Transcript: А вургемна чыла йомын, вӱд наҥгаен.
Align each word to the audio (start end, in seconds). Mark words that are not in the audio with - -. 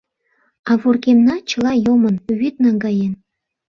А 0.69 0.71
вургемна 0.81 1.35
чыла 1.49 1.73
йомын, 1.85 2.15
вӱд 2.39 2.55
наҥгаен. 2.63 3.13